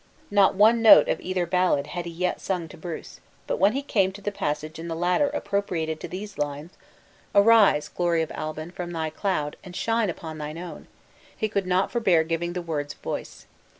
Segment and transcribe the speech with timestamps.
[0.31, 3.83] Not one note of either ballad had he yet sung to Bruce; but when he
[3.83, 6.71] came to the passage in the latter appropriated to these lines
[7.35, 10.87] "Arise, glory of Albin, from thy cloud, And shine upon thy own!"
[11.37, 13.45] he could not forbear giving the words voice.